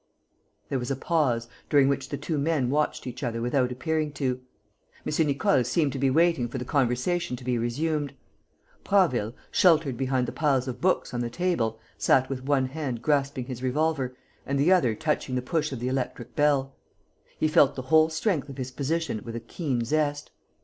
[0.69, 4.41] There was a pause, during which the two men watched each other without appearing to.
[5.05, 5.27] M.
[5.27, 8.15] Nicole seemed to be waiting for the conversation to be resumed.
[8.83, 13.45] Prasville, sheltered behind the piles of books on the table, sat with one hand grasping
[13.45, 16.73] his revolver and the other touching the push of the electric bell.
[17.37, 20.31] He felt the whole strength of his position with a keen zest.